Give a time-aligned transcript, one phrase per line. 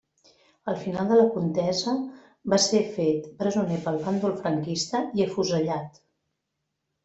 [0.71, 1.93] Al final de la contesa
[2.55, 6.05] va ser fet presoner pel bàndol franquista i afusellat.